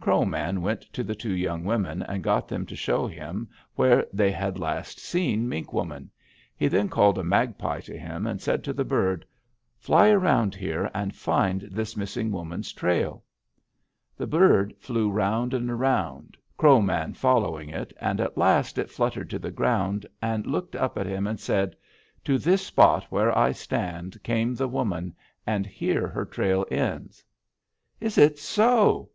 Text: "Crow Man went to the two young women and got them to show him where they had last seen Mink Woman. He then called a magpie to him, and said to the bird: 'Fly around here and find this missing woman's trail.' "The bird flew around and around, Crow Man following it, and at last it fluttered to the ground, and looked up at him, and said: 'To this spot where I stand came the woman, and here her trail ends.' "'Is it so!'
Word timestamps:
"Crow 0.00 0.24
Man 0.24 0.62
went 0.62 0.80
to 0.94 1.04
the 1.04 1.14
two 1.14 1.32
young 1.32 1.62
women 1.62 2.02
and 2.02 2.20
got 2.24 2.48
them 2.48 2.66
to 2.66 2.74
show 2.74 3.06
him 3.06 3.48
where 3.76 4.04
they 4.12 4.32
had 4.32 4.58
last 4.58 4.98
seen 4.98 5.48
Mink 5.48 5.72
Woman. 5.72 6.10
He 6.56 6.66
then 6.66 6.88
called 6.88 7.18
a 7.18 7.22
magpie 7.22 7.78
to 7.82 7.96
him, 7.96 8.26
and 8.26 8.42
said 8.42 8.64
to 8.64 8.72
the 8.72 8.82
bird: 8.84 9.24
'Fly 9.78 10.08
around 10.10 10.56
here 10.56 10.90
and 10.92 11.14
find 11.14 11.60
this 11.70 11.96
missing 11.96 12.32
woman's 12.32 12.72
trail.' 12.72 13.22
"The 14.16 14.26
bird 14.26 14.74
flew 14.80 15.12
around 15.12 15.54
and 15.54 15.70
around, 15.70 16.36
Crow 16.56 16.80
Man 16.82 17.14
following 17.14 17.68
it, 17.68 17.92
and 18.00 18.20
at 18.20 18.36
last 18.36 18.78
it 18.78 18.90
fluttered 18.90 19.30
to 19.30 19.38
the 19.38 19.52
ground, 19.52 20.04
and 20.20 20.48
looked 20.48 20.74
up 20.74 20.98
at 20.98 21.06
him, 21.06 21.28
and 21.28 21.38
said: 21.38 21.76
'To 22.24 22.38
this 22.38 22.66
spot 22.66 23.04
where 23.08 23.38
I 23.38 23.52
stand 23.52 24.20
came 24.24 24.56
the 24.56 24.66
woman, 24.66 25.14
and 25.46 25.64
here 25.64 26.08
her 26.08 26.24
trail 26.24 26.66
ends.' 26.72 27.22
"'Is 28.00 28.18
it 28.18 28.40
so!' 28.40 29.10